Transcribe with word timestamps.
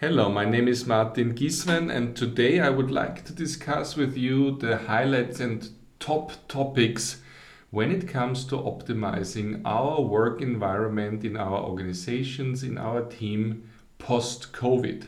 Hello, 0.00 0.30
my 0.30 0.46
name 0.46 0.66
is 0.66 0.86
Martin 0.86 1.34
Giesman, 1.34 1.94
and 1.94 2.16
today 2.16 2.58
I 2.58 2.70
would 2.70 2.90
like 2.90 3.22
to 3.26 3.34
discuss 3.34 3.96
with 3.96 4.16
you 4.16 4.56
the 4.56 4.78
highlights 4.78 5.40
and 5.40 5.68
top 5.98 6.32
topics 6.48 7.20
when 7.70 7.92
it 7.92 8.08
comes 8.08 8.46
to 8.46 8.54
optimizing 8.54 9.60
our 9.66 10.00
work 10.00 10.40
environment 10.40 11.22
in 11.22 11.36
our 11.36 11.60
organizations, 11.60 12.62
in 12.62 12.78
our 12.78 13.02
team 13.02 13.68
post 13.98 14.54
COVID. 14.54 15.04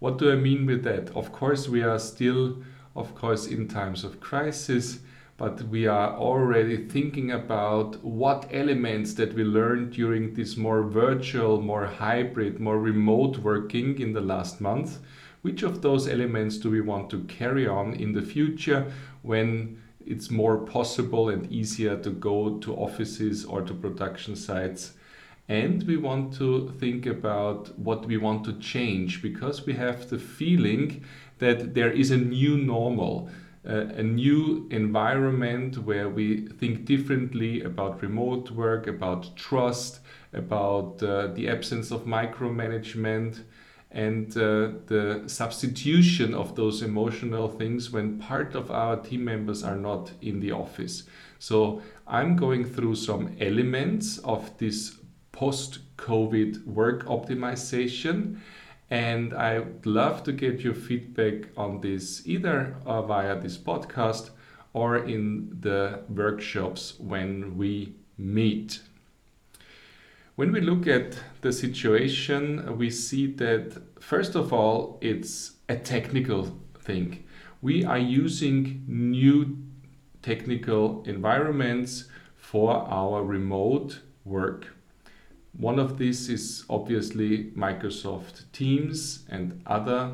What 0.00 0.18
do 0.18 0.32
I 0.32 0.34
mean 0.34 0.66
with 0.66 0.82
that? 0.82 1.14
Of 1.14 1.30
course, 1.30 1.68
we 1.68 1.84
are 1.84 2.00
still, 2.00 2.64
of 2.96 3.14
course, 3.14 3.46
in 3.46 3.68
times 3.68 4.02
of 4.02 4.18
crisis 4.18 4.98
but 5.38 5.62
we 5.64 5.86
are 5.86 6.16
already 6.16 6.88
thinking 6.88 7.30
about 7.30 8.02
what 8.02 8.48
elements 8.50 9.12
that 9.14 9.34
we 9.34 9.44
learned 9.44 9.92
during 9.92 10.32
this 10.32 10.56
more 10.56 10.82
virtual, 10.82 11.60
more 11.60 11.84
hybrid, 11.84 12.58
more 12.58 12.78
remote 12.78 13.38
working 13.38 14.00
in 14.00 14.14
the 14.14 14.20
last 14.20 14.60
month. 14.60 14.98
Which 15.42 15.62
of 15.62 15.82
those 15.82 16.08
elements 16.08 16.56
do 16.56 16.70
we 16.70 16.80
want 16.80 17.10
to 17.10 17.24
carry 17.24 17.68
on 17.68 17.92
in 17.94 18.12
the 18.12 18.22
future 18.22 18.90
when 19.22 19.82
it's 20.06 20.30
more 20.30 20.58
possible 20.58 21.28
and 21.28 21.52
easier 21.52 21.98
to 21.98 22.10
go 22.10 22.58
to 22.58 22.74
offices 22.74 23.44
or 23.44 23.60
to 23.60 23.74
production 23.74 24.36
sites? 24.36 24.94
And 25.48 25.82
we 25.84 25.98
want 25.98 26.34
to 26.38 26.72
think 26.80 27.06
about 27.06 27.78
what 27.78 28.06
we 28.06 28.16
want 28.16 28.44
to 28.46 28.54
change 28.54 29.22
because 29.22 29.66
we 29.66 29.74
have 29.74 30.08
the 30.08 30.18
feeling 30.18 31.04
that 31.38 31.74
there 31.74 31.92
is 31.92 32.10
a 32.10 32.16
new 32.16 32.56
normal 32.56 33.28
a 33.66 34.02
new 34.02 34.66
environment 34.70 35.78
where 35.78 36.08
we 36.08 36.46
think 36.46 36.84
differently 36.84 37.62
about 37.62 38.00
remote 38.02 38.50
work, 38.50 38.86
about 38.86 39.36
trust, 39.36 40.00
about 40.32 41.02
uh, 41.02 41.28
the 41.28 41.48
absence 41.48 41.90
of 41.90 42.04
micromanagement, 42.04 43.42
and 43.90 44.36
uh, 44.36 44.70
the 44.86 45.24
substitution 45.26 46.34
of 46.34 46.54
those 46.54 46.82
emotional 46.82 47.48
things 47.48 47.90
when 47.90 48.18
part 48.18 48.54
of 48.54 48.70
our 48.70 48.96
team 48.96 49.24
members 49.24 49.62
are 49.64 49.76
not 49.76 50.12
in 50.20 50.40
the 50.40 50.52
office. 50.52 51.04
So, 51.38 51.82
I'm 52.06 52.36
going 52.36 52.64
through 52.64 52.94
some 52.94 53.36
elements 53.40 54.18
of 54.18 54.56
this 54.58 54.96
post 55.32 55.80
COVID 55.96 56.64
work 56.66 57.04
optimization 57.06 58.38
and 58.90 59.34
I 59.34 59.58
would 59.58 59.86
love 59.86 60.22
to 60.24 60.32
get 60.32 60.60
your 60.60 60.74
feedback 60.74 61.48
on 61.56 61.80
this 61.80 62.22
either 62.26 62.76
uh, 62.86 63.02
via 63.02 63.40
this 63.40 63.58
podcast 63.58 64.30
or 64.72 64.98
in 64.98 65.56
the 65.60 66.00
workshops 66.08 66.94
when 67.00 67.56
we 67.56 67.94
meet. 68.18 68.80
When 70.36 70.52
we 70.52 70.60
look 70.60 70.86
at 70.86 71.18
the 71.40 71.52
situation, 71.52 72.76
we 72.76 72.90
see 72.90 73.26
that 73.26 73.82
first 74.00 74.34
of 74.34 74.52
all, 74.52 74.98
it's 75.00 75.52
a 75.68 75.76
technical 75.76 76.56
thing. 76.78 77.24
We 77.62 77.84
are 77.84 77.98
using 77.98 78.84
new 78.86 79.56
technical 80.22 81.02
environments 81.04 82.04
for 82.36 82.72
our 82.72 83.24
remote 83.24 84.00
work. 84.24 84.75
One 85.58 85.78
of 85.78 85.96
these 85.96 86.28
is 86.28 86.64
obviously 86.68 87.50
Microsoft 87.56 88.44
Teams 88.52 89.24
and 89.30 89.62
other 89.66 90.12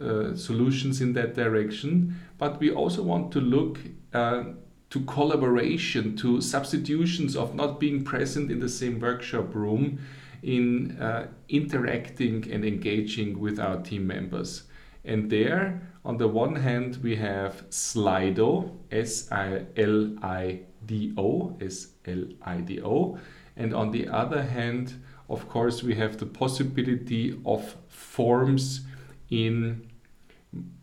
uh, 0.00 0.36
solutions 0.36 1.00
in 1.00 1.12
that 1.14 1.34
direction, 1.34 2.14
but 2.38 2.60
we 2.60 2.70
also 2.70 3.02
want 3.02 3.32
to 3.32 3.40
look 3.40 3.78
uh, 4.14 4.44
to 4.90 5.00
collaboration, 5.00 6.16
to 6.16 6.40
substitutions 6.40 7.36
of 7.36 7.54
not 7.54 7.80
being 7.80 8.04
present 8.04 8.50
in 8.50 8.60
the 8.60 8.68
same 8.68 9.00
workshop 9.00 9.54
room, 9.54 9.98
in 10.42 10.98
uh, 11.00 11.28
interacting 11.48 12.50
and 12.52 12.64
engaging 12.64 13.38
with 13.38 13.58
our 13.58 13.80
team 13.82 14.06
members. 14.06 14.64
And 15.04 15.30
there, 15.30 15.82
on 16.04 16.18
the 16.18 16.28
one 16.28 16.56
hand, 16.56 16.98
we 17.02 17.16
have 17.16 17.68
Slido, 17.70 18.76
S 18.90 19.30
I 19.32 19.64
L 19.76 20.14
I 20.22 20.60
D 20.86 21.14
O, 21.16 21.56
S 21.60 21.88
L 22.06 22.24
I 22.42 22.56
D 22.58 22.80
O 22.82 23.18
and 23.56 23.74
on 23.74 23.90
the 23.90 24.08
other 24.08 24.42
hand, 24.42 24.94
of 25.28 25.48
course, 25.48 25.82
we 25.82 25.94
have 25.94 26.18
the 26.18 26.26
possibility 26.26 27.40
of 27.44 27.76
forms 27.88 28.82
in 29.30 29.88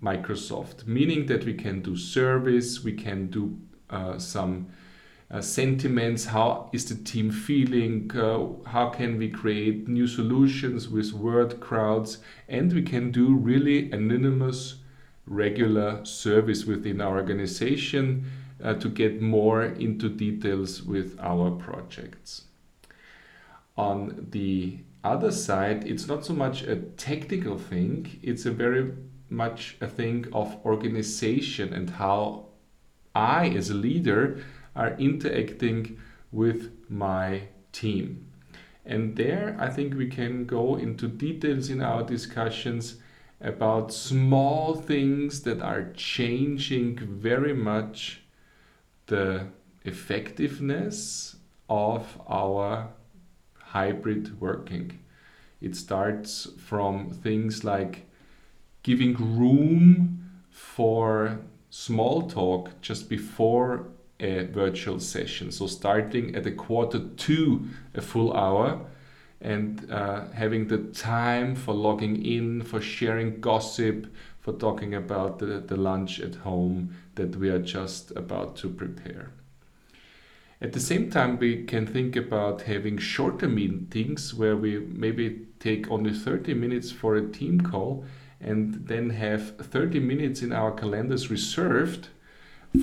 Microsoft, 0.01 0.87
meaning 0.87 1.27
that 1.27 1.45
we 1.45 1.53
can 1.53 1.81
do 1.81 1.95
service, 1.95 2.83
we 2.83 2.93
can 2.93 3.27
do 3.27 3.59
uh, 3.89 4.17
some 4.17 4.67
uh, 5.31 5.41
sentiments, 5.41 6.25
how 6.25 6.69
is 6.73 6.85
the 6.85 6.95
team 7.03 7.29
feeling, 7.29 8.09
uh, 8.15 8.69
how 8.69 8.89
can 8.89 9.17
we 9.17 9.29
create 9.29 9.87
new 9.87 10.07
solutions 10.07 10.89
with 10.89 11.13
word 11.13 11.59
crowds, 11.59 12.17
and 12.47 12.73
we 12.73 12.81
can 12.81 13.11
do 13.11 13.35
really 13.35 13.91
anonymous, 13.91 14.77
regular 15.27 16.03
service 16.03 16.65
within 16.65 16.99
our 16.99 17.17
organization 17.17 18.25
uh, 18.63 18.73
to 18.73 18.89
get 18.89 19.21
more 19.21 19.65
into 19.65 20.09
details 20.09 20.81
with 20.81 21.15
our 21.19 21.51
projects. 21.51 22.45
On 23.79 24.27
the 24.31 24.79
other 25.05 25.31
side, 25.31 25.87
it's 25.87 26.05
not 26.05 26.25
so 26.25 26.33
much 26.33 26.63
a 26.63 26.75
technical 26.75 27.57
thing, 27.57 28.19
it's 28.21 28.45
a 28.45 28.51
very 28.51 28.91
much 29.29 29.77
a 29.79 29.87
thing 29.87 30.25
of 30.33 30.57
organization 30.65 31.73
and 31.73 31.89
how 31.89 32.47
I, 33.15 33.47
as 33.47 33.69
a 33.69 33.73
leader, 33.75 34.43
are 34.75 34.97
interacting 34.97 35.97
with 36.33 36.73
my 36.89 37.43
team. 37.71 38.27
And 38.85 39.15
there, 39.15 39.55
I 39.57 39.69
think 39.69 39.95
we 39.95 40.09
can 40.09 40.45
go 40.45 40.75
into 40.75 41.07
details 41.07 41.69
in 41.69 41.81
our 41.81 42.03
discussions 42.03 42.97
about 43.39 43.93
small 43.93 44.75
things 44.75 45.43
that 45.43 45.61
are 45.61 45.93
changing 45.93 46.97
very 46.97 47.53
much 47.53 48.23
the 49.05 49.47
effectiveness 49.85 51.37
of 51.69 52.19
our 52.27 52.89
hybrid 53.71 54.39
working. 54.39 54.99
It 55.61 55.75
starts 55.75 56.47
from 56.57 57.11
things 57.11 57.63
like 57.63 58.07
giving 58.83 59.13
room 59.37 60.29
for 60.49 61.39
small 61.69 62.29
talk 62.29 62.81
just 62.81 63.09
before 63.09 63.87
a 64.19 64.45
virtual 64.45 64.99
session. 64.99 65.51
So, 65.51 65.67
starting 65.67 66.35
at 66.35 66.45
a 66.45 66.51
quarter 66.51 66.99
to 66.99 67.67
a 67.93 68.01
full 68.01 68.33
hour 68.33 68.85
and 69.41 69.89
uh, 69.91 70.29
having 70.31 70.67
the 70.67 70.79
time 70.93 71.55
for 71.55 71.73
logging 71.73 72.25
in, 72.25 72.61
for 72.61 72.81
sharing 72.81 73.39
gossip, 73.39 74.07
for 74.39 74.53
talking 74.53 74.93
about 74.95 75.39
the, 75.39 75.59
the 75.59 75.77
lunch 75.77 76.19
at 76.19 76.35
home 76.35 76.93
that 77.15 77.35
we 77.35 77.49
are 77.49 77.59
just 77.59 78.11
about 78.11 78.55
to 78.57 78.69
prepare. 78.69 79.31
At 80.61 80.73
the 80.73 80.79
same 80.79 81.09
time, 81.09 81.39
we 81.39 81.63
can 81.63 81.87
think 81.87 82.17
about 82.17 82.63
having 82.63 82.97
shorter 82.97 83.47
meetings 83.47 84.33
where 84.33 84.57
we 84.57 84.79
maybe 84.79 85.47
take 85.59 85.89
only 85.89 86.13
30 86.13 86.53
minutes 86.53 86.91
for 86.91 87.15
a 87.15 87.31
team 87.31 87.61
call 87.61 88.03
and 88.41 88.87
then 88.87 89.11
have 89.11 89.55
30 89.57 89.99
minutes 89.99 90.41
in 90.41 90.51
our 90.51 90.71
calendars 90.71 91.29
reserved 91.29 92.09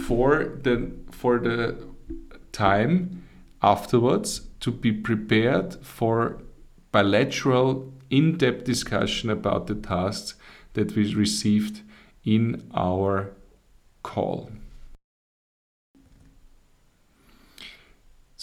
for 0.06 0.58
the 0.62 0.90
for 1.10 1.38
the 1.38 1.76
time 2.52 3.22
afterwards 3.62 4.48
to 4.60 4.70
be 4.70 4.92
prepared 4.92 5.74
for 5.84 6.42
bilateral 6.92 7.92
in-depth 8.10 8.64
discussion 8.64 9.30
about 9.30 9.66
the 9.66 9.74
tasks 9.74 10.34
that 10.72 10.94
we 10.96 11.14
received 11.14 11.82
in 12.24 12.68
our 12.74 13.32
call. 14.02 14.50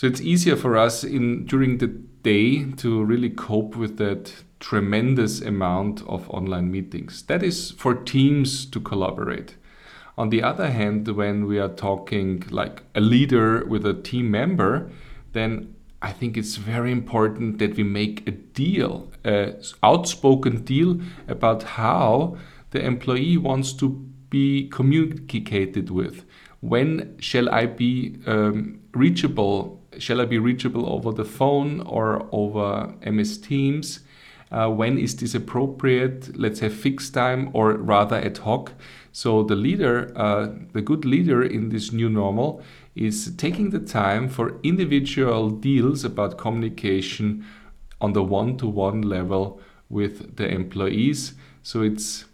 So 0.03 0.07
it's 0.07 0.19
easier 0.19 0.57
for 0.57 0.75
us 0.75 1.05
in 1.05 1.45
during 1.45 1.77
the 1.77 1.87
day 1.87 2.65
to 2.73 3.05
really 3.05 3.29
cope 3.29 3.77
with 3.77 3.95
that 3.99 4.33
tremendous 4.59 5.39
amount 5.39 6.01
of 6.09 6.29
online 6.29 6.69
meetings. 6.69 7.23
That 7.27 7.41
is 7.41 7.71
for 7.71 7.95
teams 7.95 8.65
to 8.65 8.81
collaborate. 8.81 9.55
On 10.17 10.29
the 10.29 10.43
other 10.43 10.71
hand, 10.71 11.07
when 11.07 11.45
we 11.45 11.57
are 11.57 11.69
talking 11.69 12.43
like 12.49 12.83
a 12.93 12.99
leader 12.99 13.63
with 13.63 13.85
a 13.85 13.93
team 13.93 14.29
member, 14.29 14.91
then 15.31 15.73
I 16.01 16.11
think 16.11 16.35
it's 16.35 16.57
very 16.57 16.91
important 16.91 17.59
that 17.59 17.77
we 17.77 17.83
make 17.83 18.27
a 18.27 18.31
deal, 18.31 19.09
an 19.23 19.61
outspoken 19.83 20.65
deal 20.65 20.99
about 21.29 21.63
how 21.63 22.35
the 22.71 22.85
employee 22.85 23.37
wants 23.37 23.71
to 23.75 24.05
be 24.29 24.67
communicated 24.67 25.91
with. 25.91 26.25
When 26.59 27.15
shall 27.19 27.47
I 27.47 27.67
be 27.67 28.17
um, 28.25 28.81
reachable 28.93 29.79
shall 29.97 30.21
I 30.21 30.25
be 30.25 30.39
reachable 30.39 30.87
over 30.87 31.11
the 31.11 31.25
phone 31.25 31.81
or 31.81 32.27
over 32.31 32.93
MS 33.05 33.37
Teams? 33.37 33.99
Uh, 34.51 34.69
when 34.69 34.99
is 34.99 35.15
this 35.15 35.33
appropriate? 35.33 36.37
Let's 36.37 36.59
have 36.59 36.73
fixed 36.73 37.13
time 37.13 37.49
or 37.53 37.73
rather 37.73 38.17
ad 38.17 38.37
hoc. 38.37 38.73
So 39.11 39.43
the 39.43 39.55
leader, 39.55 40.11
uh, 40.15 40.49
the 40.73 40.81
good 40.81 41.05
leader 41.05 41.43
in 41.43 41.69
this 41.69 41.91
new 41.91 42.09
normal, 42.09 42.61
is 42.95 43.35
taking 43.35 43.71
the 43.71 43.79
time 43.79 44.29
for 44.29 44.59
individual 44.61 45.49
deals 45.49 46.03
about 46.03 46.37
communication 46.37 47.43
on 47.99 48.13
the 48.13 48.23
one-to-one 48.23 49.01
level 49.01 49.59
with 49.89 50.35
the 50.35 50.47
employees. 50.47 51.33
So 51.63 51.81
it's 51.81 52.25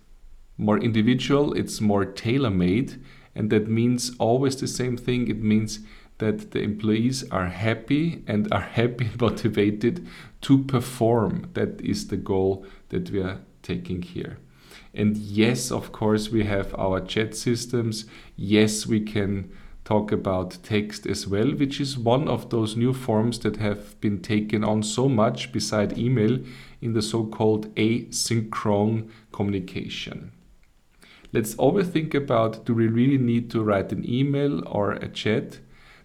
more 0.58 0.78
individual, 0.78 1.54
it's 1.54 1.80
more 1.80 2.04
tailor 2.04 2.50
made, 2.50 3.02
and 3.34 3.50
that 3.50 3.70
means 3.70 4.12
always 4.20 4.58
the 4.58 4.68
same 4.68 4.98
thing. 4.98 5.30
It 5.30 5.42
means 5.42 5.80
that 6.20 6.52
the 6.52 6.62
employees 6.62 7.30
are 7.32 7.48
happy 7.48 8.24
and 8.28 8.52
are 8.54 8.62
happy 8.80 9.06
and 9.06 9.20
motivated 9.20 10.08
to 10.42 10.64
perform. 10.64 11.50
That 11.54 11.82
is 11.82 12.08
the 12.08 12.18
goal 12.18 12.66
that 12.90 13.10
we 13.10 13.22
are 13.22 13.40
taking 13.64 14.02
here. 14.02 14.38
And 14.94 15.18
yes, 15.18 15.72
of 15.72 15.92
course, 15.92 16.30
we 16.30 16.44
have 16.46 16.74
our 16.76 17.00
chat 17.02 17.36
systems. 17.36 18.06
Yes, 18.36 18.88
we 18.88 19.02
can 19.02 19.52
talk 19.86 20.12
about 20.12 20.58
text 20.64 21.08
as 21.08 21.28
well, 21.28 21.52
which 21.52 21.82
is 21.82 21.98
one 21.98 22.28
of 22.28 22.50
those 22.50 22.76
new 22.76 22.94
forms 22.94 23.40
that 23.40 23.58
have 23.58 24.00
been 24.02 24.22
taken 24.22 24.64
on 24.64 24.84
so 24.84 25.10
much 25.10 25.52
beside 25.52 25.98
email 25.98 26.40
in 26.82 26.94
the 26.94 27.02
so 27.02 27.26
called 27.26 27.74
asynchronous 27.76 29.10
communication. 29.32 30.32
Let's 31.32 31.56
always 31.56 31.88
think 31.88 32.14
about 32.14 32.66
do 32.66 32.74
we 32.74 32.88
really 32.88 33.18
need 33.18 33.50
to 33.52 33.64
write 33.64 33.92
an 33.92 34.08
email 34.08 34.68
or 34.68 34.94
a 34.94 35.08
chat? 35.08 35.60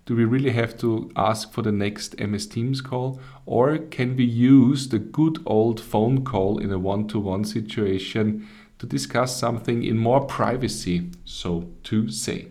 Do 0.06 0.15
we 0.15 0.27
really 0.27 0.51
have 0.51 0.77
to 0.79 1.11
ask 1.17 1.51
for 1.53 1.62
the 1.62 1.73
next 1.73 2.19
MS 2.21 2.47
Teams 2.47 2.83
call? 2.83 3.21
Or 3.47 3.79
can 3.79 4.17
we 4.17 4.25
use 4.25 4.89
the 4.89 4.99
good 4.99 5.39
old 5.47 5.81
phone 5.81 6.25
call 6.25 6.59
in 6.59 6.71
a 6.71 6.79
one 6.79 7.09
to 7.09 7.19
one 7.19 7.45
situation 7.45 8.47
to 8.79 8.87
discuss 8.87 9.35
something 9.39 9.83
in 9.83 9.97
more 9.97 10.27
privacy, 10.27 11.11
so 11.25 11.71
to 11.85 12.11
say? 12.11 12.49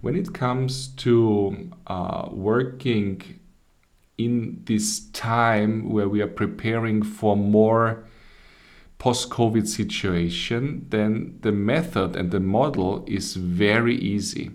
When 0.00 0.16
it 0.16 0.32
comes 0.32 0.88
to 0.88 1.70
uh, 1.86 2.28
working 2.30 3.38
in 4.16 4.62
this 4.64 5.00
time 5.10 5.90
where 5.90 6.08
we 6.08 6.22
are 6.22 6.26
preparing 6.28 7.02
for 7.02 7.36
more 7.36 8.04
post-COVID 8.98 9.68
situation, 9.68 10.86
then 10.88 11.38
the 11.42 11.52
method 11.52 12.16
and 12.16 12.30
the 12.30 12.40
model 12.40 13.04
is 13.06 13.34
very 13.34 13.96
easy. 13.96 14.50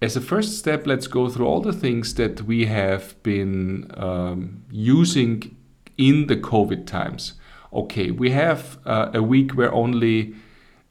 As 0.00 0.16
a 0.16 0.20
first 0.20 0.58
step, 0.58 0.86
let's 0.86 1.06
go 1.06 1.28
through 1.28 1.46
all 1.46 1.60
the 1.60 1.72
things 1.72 2.14
that 2.14 2.42
we 2.42 2.66
have 2.66 3.20
been 3.22 3.90
um, 3.96 4.62
using 4.70 5.56
in 5.96 6.28
the 6.28 6.36
COVID 6.36 6.86
times. 6.86 7.34
Okay, 7.72 8.10
we 8.10 8.30
have 8.30 8.78
uh, 8.86 9.10
a 9.12 9.22
week 9.22 9.52
where 9.52 9.72
only 9.72 10.34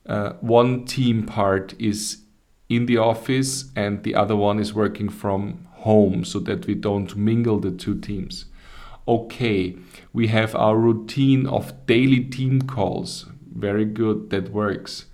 uh, 0.06 0.34
one 0.42 0.86
team 0.86 1.24
part 1.24 1.74
is 1.80 2.24
in 2.70 2.86
the 2.86 2.98
office 2.98 3.72
and 3.76 4.04
the 4.04 4.14
other 4.14 4.36
one 4.36 4.60
is 4.60 4.74
working 4.74 5.10
from 5.10 5.66
home 5.72 6.26
so 6.26 6.40
that 6.40 6.68
we 6.68 6.76
don't 6.76 7.16
mingle 7.16 7.60
the 7.60 7.72
two 7.72 7.98
teams 7.98 8.46
okay, 9.08 9.76
we 10.12 10.28
have 10.28 10.54
our 10.56 10.78
routine 10.78 11.48
of 11.48 11.86
daily 11.86 12.20
team 12.20 12.62
calls. 12.62 13.26
Very 13.56 13.86
good, 13.86 14.30
that 14.32 14.52
works. 14.52 15.06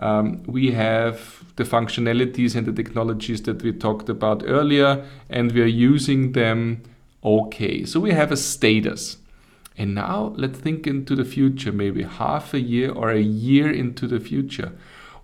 Um, 0.00 0.42
we 0.46 0.72
have 0.72 1.44
the 1.56 1.64
functionalities 1.64 2.56
and 2.56 2.66
the 2.66 2.72
technologies 2.72 3.42
that 3.42 3.62
we 3.62 3.72
talked 3.72 4.08
about 4.08 4.42
earlier, 4.46 5.06
and 5.28 5.52
we 5.52 5.60
are 5.60 5.66
using 5.66 6.32
them 6.32 6.82
okay. 7.22 7.84
So 7.84 8.00
we 8.00 8.12
have 8.12 8.32
a 8.32 8.36
status. 8.36 9.18
And 9.76 9.94
now 9.94 10.34
let's 10.36 10.58
think 10.58 10.86
into 10.86 11.14
the 11.14 11.24
future, 11.24 11.72
maybe 11.72 12.02
half 12.02 12.52
a 12.54 12.60
year 12.60 12.90
or 12.90 13.10
a 13.10 13.20
year 13.20 13.70
into 13.70 14.06
the 14.06 14.20
future. 14.20 14.72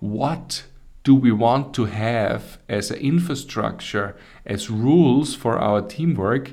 What 0.01 0.65
do 1.07 1.15
we 1.15 1.31
want 1.31 1.73
to 1.73 1.85
have 1.85 2.59
as 2.69 2.91
an 2.91 2.99
infrastructure, 2.99 4.17
as 4.45 4.69
rules 4.69 5.37
for 5.37 5.57
our 5.57 5.81
teamwork 5.81 6.51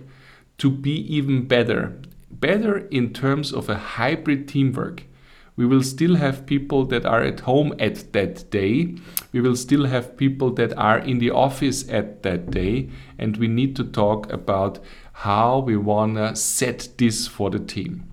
to 0.59 0.69
be 0.69 0.95
even 1.11 1.47
better. 1.47 1.99
Better 2.29 2.77
in 2.89 3.13
terms 3.13 3.51
of 3.51 3.67
a 3.67 3.75
hybrid 3.75 4.47
teamwork. 4.47 5.05
We 5.55 5.65
will 5.65 5.83
still 5.83 6.15
have 6.15 6.45
people 6.45 6.85
that 6.85 7.05
are 7.05 7.21
at 7.21 7.41
home 7.41 7.73
at 7.79 8.11
that 8.13 8.49
day. 8.49 8.95
We 9.31 9.41
will 9.41 9.55
still 9.55 9.85
have 9.85 10.17
people 10.17 10.51
that 10.53 10.75
are 10.77 10.97
in 10.97 11.19
the 11.19 11.29
office 11.29 11.87
at 11.89 12.23
that 12.23 12.49
day. 12.49 12.89
And 13.19 13.37
we 13.37 13.47
need 13.47 13.75
to 13.75 13.83
talk 13.83 14.31
about 14.31 14.79
how 15.13 15.59
we 15.59 15.77
want 15.77 16.15
to 16.15 16.35
set 16.35 16.89
this 16.97 17.27
for 17.27 17.51
the 17.51 17.59
team. 17.59 18.09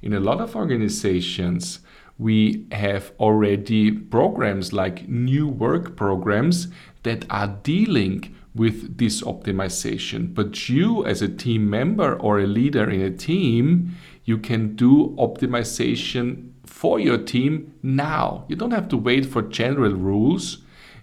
In 0.00 0.14
a 0.14 0.20
lot 0.20 0.40
of 0.40 0.56
organizations, 0.56 1.80
we 2.18 2.66
have 2.72 3.12
already 3.20 3.90
programs 3.92 4.72
like 4.72 5.08
new 5.08 5.46
work 5.46 5.94
programs 5.94 6.68
that 7.02 7.24
are 7.30 7.58
dealing 7.62 8.34
with 8.54 8.98
this 8.98 9.22
optimization. 9.22 10.34
But 10.34 10.68
you, 10.68 11.04
as 11.04 11.22
a 11.22 11.28
team 11.28 11.70
member 11.70 12.14
or 12.16 12.40
a 12.40 12.46
leader 12.46 12.90
in 12.90 13.00
a 13.00 13.10
team, 13.10 13.96
you 14.24 14.38
can 14.38 14.74
do 14.74 15.14
optimization 15.18 16.47
for 16.80 17.00
your 17.00 17.18
team 17.18 17.74
now. 17.82 18.44
You 18.48 18.56
don't 18.56 18.76
have 18.78 18.88
to 18.88 18.96
wait 18.96 19.26
for 19.26 19.42
general 19.42 19.94
rules. 19.94 20.58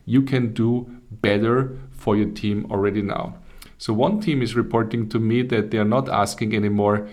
You 0.06 0.22
can 0.22 0.54
do 0.54 0.70
better 1.12 1.78
for 1.92 2.16
your 2.16 2.30
team 2.30 2.66
already 2.72 3.02
now. 3.02 3.36
So, 3.78 3.92
one 3.94 4.22
team 4.22 4.42
is 4.42 4.56
reporting 4.56 5.10
to 5.10 5.20
me 5.20 5.42
that 5.44 5.72
they 5.72 5.78
are 5.78 5.92
not 5.98 6.08
asking 6.08 6.56
anymore 6.56 7.10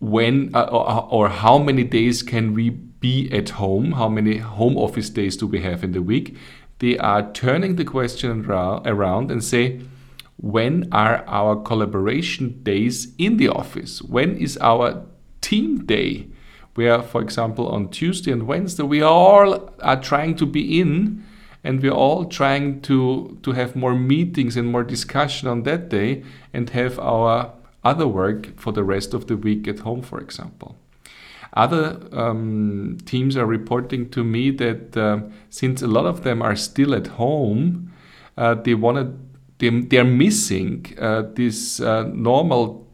when 0.00 0.50
uh, 0.54 0.64
or, 0.64 1.08
or 1.10 1.28
how 1.28 1.56
many 1.58 1.84
days 1.84 2.22
can 2.22 2.52
we 2.52 2.68
be 2.70 3.30
at 3.32 3.48
home, 3.50 3.92
how 3.92 4.08
many 4.08 4.36
home 4.36 4.76
office 4.76 5.08
days 5.08 5.36
do 5.36 5.46
we 5.46 5.62
have 5.62 5.82
in 5.82 5.92
the 5.92 6.02
week 6.02 6.36
they 6.78 6.98
are 6.98 7.32
turning 7.32 7.76
the 7.76 7.84
question 7.84 8.44
around 8.50 9.30
and 9.30 9.42
say, 9.42 9.80
when 10.36 10.86
are 10.92 11.24
our 11.26 11.56
collaboration 11.56 12.62
days 12.62 13.14
in 13.16 13.38
the 13.38 13.48
office? 13.48 14.02
When 14.02 14.36
is 14.36 14.58
our 14.60 15.06
team 15.40 15.86
day? 15.86 16.28
Where, 16.76 17.02
for 17.02 17.20
example, 17.20 17.68
on 17.68 17.88
Tuesday 17.88 18.30
and 18.30 18.46
Wednesday, 18.46 18.84
we 18.84 19.02
all 19.02 19.70
are 19.82 20.00
trying 20.00 20.36
to 20.36 20.46
be 20.46 20.80
in 20.80 21.24
and 21.64 21.82
we're 21.82 21.90
all 21.90 22.26
trying 22.26 22.80
to, 22.82 23.38
to 23.42 23.52
have 23.52 23.74
more 23.74 23.94
meetings 23.94 24.56
and 24.56 24.68
more 24.68 24.84
discussion 24.84 25.48
on 25.48 25.64
that 25.64 25.88
day 25.88 26.22
and 26.52 26.70
have 26.70 26.98
our 27.00 27.52
other 27.82 28.06
work 28.06 28.58
for 28.58 28.72
the 28.72 28.84
rest 28.84 29.14
of 29.14 29.26
the 29.26 29.36
week 29.36 29.66
at 29.66 29.80
home, 29.80 30.02
for 30.02 30.20
example. 30.20 30.76
Other 31.54 31.98
um, 32.12 32.98
teams 33.04 33.36
are 33.36 33.46
reporting 33.46 34.10
to 34.10 34.22
me 34.22 34.50
that 34.50 34.96
uh, 34.96 35.20
since 35.50 35.82
a 35.82 35.86
lot 35.86 36.06
of 36.06 36.22
them 36.22 36.42
are 36.42 36.54
still 36.54 36.94
at 36.94 37.06
home, 37.06 37.92
uh, 38.36 38.54
they 38.54 38.74
want 38.74 39.16
they, 39.58 39.70
they're 39.70 40.04
missing 40.04 40.94
uh, 41.00 41.22
this 41.34 41.80
uh, 41.80 42.04
normal 42.12 42.86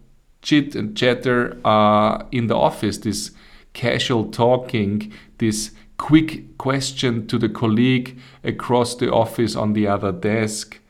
chit 0.42 0.76
and 0.76 0.96
chatter 0.96 1.58
uh, 1.64 2.24
in 2.30 2.46
the 2.46 2.56
office, 2.56 2.98
this 2.98 3.32
casual 3.72 4.30
talking, 4.30 5.12
this 5.38 5.72
quick 5.98 6.58
question 6.58 7.26
to 7.28 7.38
the 7.38 7.48
colleague 7.48 8.18
across 8.42 8.94
the 8.96 9.12
office 9.12 9.54
on 9.54 9.72
the 9.72 9.86
other 9.86 10.12
desk. 10.12 10.80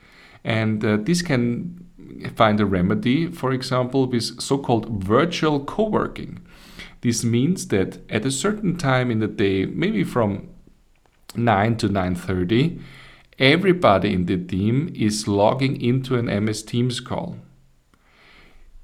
And 0.44 0.84
uh, 0.84 0.96
this 1.00 1.22
can 1.22 1.86
find 2.34 2.60
a 2.60 2.66
remedy, 2.66 3.26
for 3.26 3.52
example, 3.52 4.06
with 4.06 4.40
so 4.40 4.58
called 4.58 4.88
virtual 5.04 5.60
co 5.64 5.88
working. 5.88 6.40
This 7.02 7.24
means 7.24 7.68
that 7.68 7.98
at 8.10 8.24
a 8.24 8.30
certain 8.30 8.76
time 8.76 9.10
in 9.10 9.18
the 9.18 9.28
day, 9.28 9.66
maybe 9.66 10.04
from 10.04 10.48
9 11.34 11.76
to 11.76 11.88
9:30, 11.88 12.80
everybody 13.38 14.12
in 14.12 14.26
the 14.26 14.36
team 14.36 14.92
is 14.94 15.26
logging 15.26 15.80
into 15.80 16.16
an 16.16 16.26
MS 16.44 16.62
Teams 16.62 17.00
call. 17.00 17.38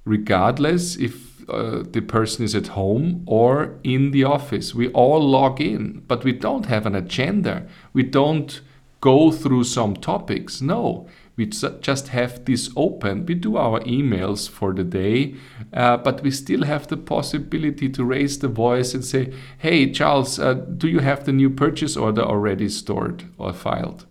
Regardless 0.05 0.97
if 0.97 1.28
uh, 1.49 1.83
the 1.91 2.01
person 2.01 2.45
is 2.45 2.55
at 2.55 2.69
home 2.69 3.23
or 3.27 3.79
in 3.83 4.11
the 4.11 4.25
office, 4.25 4.75
we 4.75 4.89
all 4.89 5.21
log 5.21 5.61
in, 5.61 6.03
but 6.07 6.25
we 6.25 6.33
don't 6.33 6.67
have 6.67 6.87
an 6.87 6.95
agenda. 6.95 7.67
We 7.93 8.03
don't 8.03 8.61
go 9.01 9.31
through 9.31 9.65
some 9.65 9.95
topics. 9.95 10.61
No, 10.61 11.09
we 11.37 11.47
just 11.47 12.09
have 12.09 12.45
this 12.45 12.69
open. 12.77 13.25
We 13.25 13.35
do 13.35 13.57
our 13.57 13.81
emails 13.81 14.49
for 14.49 14.75
the 14.75 14.83
day, 14.83 15.37
uh, 15.73 15.97
but 15.99 16.21
we 16.23 16.33
still 16.33 16.65
have 16.65 16.89
the 16.89 16.97
possibility 16.97 17.89
to 17.91 18.05
raise 18.05 18.41
the 18.41 18.49
voice 18.49 18.93
and 18.93 19.05
say, 19.05 19.33
Hey, 19.59 19.91
Charles, 19.93 20.41
uh, 20.41 20.55
do 20.55 20.89
you 20.89 20.99
have 20.99 21.25
the 21.25 21.33
new 21.33 21.49
purchase 21.49 21.97
order 21.97 22.23
already 22.23 22.69
stored 22.69 23.25
or 23.39 23.53
filed? 23.53 24.05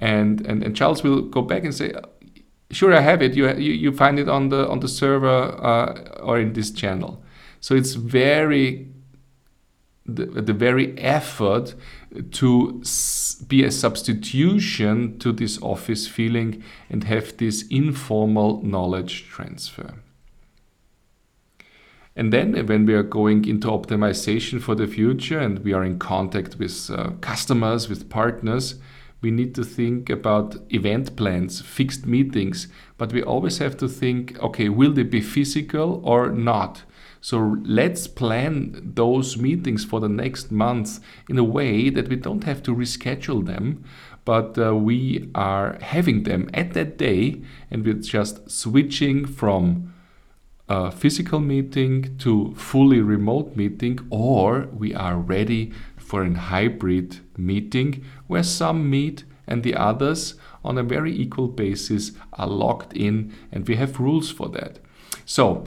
And, 0.00 0.46
and, 0.46 0.62
and 0.62 0.76
Charles 0.76 1.02
will 1.02 1.22
go 1.22 1.42
back 1.42 1.64
and 1.64 1.74
say, 1.74 1.92
Sure, 2.70 2.92
I 2.92 3.00
have 3.00 3.22
it. 3.22 3.34
You, 3.34 3.48
you, 3.54 3.72
you 3.72 3.92
find 3.92 4.18
it 4.18 4.28
on 4.28 4.48
the, 4.48 4.68
on 4.68 4.80
the 4.80 4.88
server 4.88 5.28
uh, 5.28 6.20
or 6.22 6.38
in 6.38 6.54
this 6.54 6.70
channel. 6.70 7.22
So 7.60 7.74
it's 7.74 7.94
very 7.94 8.88
the, 10.06 10.26
the 10.26 10.52
very 10.52 10.96
effort 10.98 11.74
to 12.32 12.82
be 13.48 13.64
a 13.64 13.70
substitution 13.70 15.18
to 15.18 15.32
this 15.32 15.60
office 15.62 16.06
feeling 16.06 16.62
and 16.90 17.04
have 17.04 17.36
this 17.38 17.66
informal 17.68 18.62
knowledge 18.62 19.24
transfer. 19.28 19.94
And 22.16 22.32
then, 22.32 22.54
when 22.66 22.86
we 22.86 22.94
are 22.94 23.02
going 23.02 23.44
into 23.48 23.68
optimization 23.68 24.62
for 24.62 24.76
the 24.76 24.86
future 24.86 25.40
and 25.40 25.58
we 25.64 25.72
are 25.72 25.82
in 25.82 25.98
contact 25.98 26.56
with 26.58 26.88
uh, 26.90 27.10
customers, 27.20 27.88
with 27.88 28.08
partners, 28.08 28.76
we 29.24 29.30
need 29.30 29.54
to 29.54 29.64
think 29.64 30.10
about 30.10 30.56
event 30.68 31.16
plans, 31.16 31.62
fixed 31.62 32.04
meetings, 32.06 32.68
but 32.98 33.10
we 33.10 33.22
always 33.22 33.56
have 33.56 33.74
to 33.78 33.88
think 33.88 34.38
okay, 34.40 34.68
will 34.68 34.92
they 34.92 35.02
be 35.02 35.22
physical 35.22 36.02
or 36.04 36.30
not? 36.30 36.82
So 37.22 37.56
let's 37.64 38.06
plan 38.06 38.92
those 38.94 39.38
meetings 39.38 39.82
for 39.82 39.98
the 39.98 40.10
next 40.10 40.52
month 40.52 41.00
in 41.30 41.38
a 41.38 41.50
way 41.58 41.88
that 41.88 42.08
we 42.10 42.16
don't 42.16 42.44
have 42.44 42.62
to 42.64 42.76
reschedule 42.76 43.46
them, 43.46 43.82
but 44.26 44.58
uh, 44.58 44.76
we 44.76 45.30
are 45.34 45.78
having 45.80 46.24
them 46.24 46.50
at 46.52 46.74
that 46.74 46.98
day 46.98 47.40
and 47.70 47.82
we're 47.82 47.94
just 47.94 48.50
switching 48.50 49.24
from 49.24 49.94
a 50.68 50.90
physical 50.90 51.40
meeting 51.40 52.16
to 52.18 52.54
fully 52.56 53.00
remote 53.00 53.56
meeting 53.56 53.98
or 54.10 54.68
we 54.72 54.94
are 54.94 55.16
ready 55.16 55.72
for 56.04 56.22
a 56.22 56.34
hybrid 56.34 57.20
meeting 57.36 58.04
where 58.26 58.42
some 58.42 58.88
meet 58.88 59.24
and 59.46 59.62
the 59.62 59.74
others 59.74 60.34
on 60.64 60.78
a 60.78 60.82
very 60.82 61.14
equal 61.14 61.48
basis 61.48 62.12
are 62.34 62.46
locked 62.46 62.92
in 62.94 63.32
and 63.52 63.66
we 63.68 63.76
have 63.76 64.00
rules 64.00 64.30
for 64.30 64.48
that. 64.50 64.78
So 65.24 65.64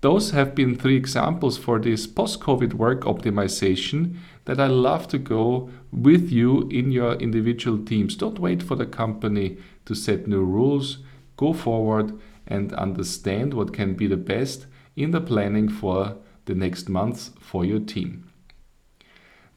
those 0.00 0.30
have 0.30 0.54
been 0.54 0.76
three 0.76 0.96
examples 0.96 1.56
for 1.58 1.78
this 1.78 2.06
post-COVID 2.06 2.74
work 2.74 3.02
optimization 3.02 4.16
that 4.44 4.60
I 4.60 4.66
love 4.66 5.08
to 5.08 5.18
go 5.18 5.70
with 5.90 6.30
you 6.30 6.68
in 6.68 6.92
your 6.92 7.14
individual 7.14 7.84
teams. 7.84 8.14
Don't 8.14 8.38
wait 8.38 8.62
for 8.62 8.76
the 8.76 8.86
company 8.86 9.56
to 9.86 9.94
set 9.94 10.28
new 10.28 10.44
rules. 10.44 10.98
Go 11.36 11.52
forward 11.52 12.18
and 12.46 12.72
understand 12.74 13.54
what 13.54 13.72
can 13.72 13.94
be 13.94 14.06
the 14.06 14.16
best 14.16 14.66
in 14.94 15.10
the 15.10 15.20
planning 15.20 15.68
for 15.68 16.16
the 16.44 16.54
next 16.54 16.88
months 16.88 17.30
for 17.40 17.64
your 17.64 17.80
team. 17.80 18.30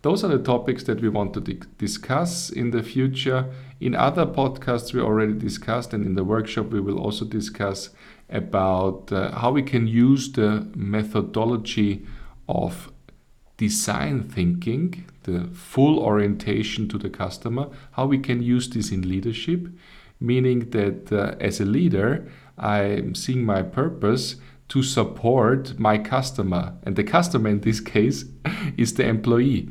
Those 0.01 0.23
are 0.23 0.29
the 0.29 0.39
topics 0.43 0.83
that 0.83 1.01
we 1.01 1.09
want 1.09 1.33
to 1.33 1.41
di- 1.41 1.59
discuss 1.77 2.49
in 2.49 2.71
the 2.71 2.81
future. 2.81 3.45
In 3.81 3.95
other 3.95 4.25
podcasts, 4.25 4.93
we 4.93 5.01
already 5.01 5.33
discussed, 5.33 5.93
and 5.93 6.05
in 6.05 6.15
the 6.15 6.23
workshop, 6.23 6.67
we 6.67 6.79
will 6.79 6.99
also 6.99 7.25
discuss 7.25 7.89
about 8.29 9.11
uh, 9.11 9.31
how 9.31 9.51
we 9.51 9.61
can 9.61 9.87
use 9.87 10.31
the 10.31 10.67
methodology 10.73 12.05
of 12.47 12.91
design 13.57 14.23
thinking, 14.23 15.05
the 15.23 15.49
full 15.53 15.99
orientation 15.99 16.87
to 16.87 16.97
the 16.97 17.09
customer, 17.09 17.67
how 17.91 18.05
we 18.05 18.17
can 18.17 18.41
use 18.41 18.69
this 18.69 18.91
in 18.91 19.07
leadership, 19.07 19.67
meaning 20.21 20.69
that 20.69 21.11
uh, 21.11 21.35
as 21.41 21.59
a 21.59 21.65
leader, 21.65 22.25
I'm 22.57 23.15
seeing 23.15 23.43
my 23.43 23.63
purpose 23.63 24.37
to 24.69 24.83
support 24.83 25.77
my 25.79 25.97
customer. 25.97 26.73
And 26.83 26.95
the 26.95 27.03
customer 27.03 27.49
in 27.49 27.61
this 27.61 27.79
case 27.79 28.25
is 28.77 28.93
the 28.93 29.05
employee. 29.05 29.69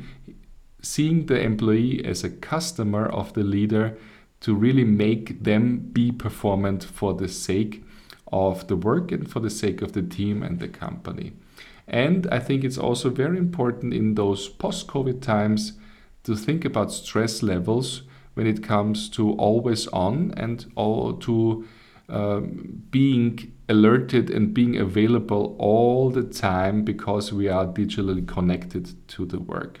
Seeing 0.81 1.25
the 1.25 1.39
employee 1.39 2.03
as 2.05 2.23
a 2.23 2.29
customer 2.29 3.05
of 3.07 3.33
the 3.33 3.43
leader 3.43 3.97
to 4.41 4.55
really 4.55 4.85
make 4.85 5.43
them 5.43 5.89
be 5.91 6.11
performant 6.11 6.83
for 6.83 7.13
the 7.13 7.27
sake 7.27 7.83
of 8.31 8.67
the 8.67 8.75
work 8.75 9.11
and 9.11 9.29
for 9.29 9.39
the 9.39 9.49
sake 9.49 9.81
of 9.81 9.93
the 9.93 10.01
team 10.01 10.43
and 10.43 10.59
the 10.59 10.67
company. 10.67 11.33
And 11.87 12.27
I 12.31 12.39
think 12.39 12.63
it's 12.63 12.77
also 12.77 13.09
very 13.09 13.37
important 13.37 13.93
in 13.93 14.15
those 14.15 14.47
post 14.47 14.87
COVID 14.87 15.21
times 15.21 15.73
to 16.23 16.35
think 16.35 16.63
about 16.63 16.91
stress 16.91 17.41
levels 17.41 18.03
when 18.35 18.45
it 18.45 18.63
comes 18.63 19.09
to 19.09 19.31
always 19.33 19.87
on 19.87 20.33
and 20.37 20.71
all 20.75 21.13
to 21.13 21.65
um, 22.07 22.83
being 22.91 23.51
alerted 23.69 24.29
and 24.29 24.53
being 24.53 24.75
available 24.75 25.55
all 25.59 26.09
the 26.09 26.23
time 26.23 26.83
because 26.83 27.31
we 27.31 27.47
are 27.47 27.67
digitally 27.67 28.27
connected 28.27 29.07
to 29.07 29.25
the 29.25 29.39
work. 29.39 29.79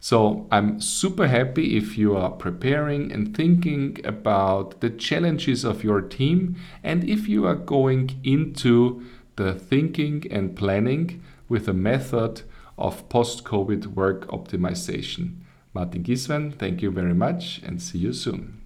So 0.00 0.46
I'm 0.50 0.80
super 0.80 1.26
happy 1.26 1.76
if 1.76 1.98
you 1.98 2.16
are 2.16 2.30
preparing 2.30 3.12
and 3.12 3.36
thinking 3.36 4.00
about 4.04 4.80
the 4.80 4.90
challenges 4.90 5.64
of 5.64 5.84
your 5.84 6.00
team 6.00 6.56
and 6.82 7.04
if 7.04 7.28
you 7.28 7.46
are 7.46 7.56
going 7.56 8.20
into 8.22 9.04
the 9.36 9.54
thinking 9.54 10.24
and 10.30 10.56
planning 10.56 11.22
with 11.48 11.68
a 11.68 11.72
method 11.72 12.42
of 12.76 13.08
post 13.08 13.44
COVID 13.44 13.88
work 13.88 14.26
optimization. 14.28 15.40
Martin 15.74 16.04
Giswen, 16.04 16.54
thank 16.54 16.80
you 16.80 16.90
very 16.90 17.14
much 17.14 17.60
and 17.64 17.82
see 17.82 17.98
you 17.98 18.12
soon. 18.12 18.57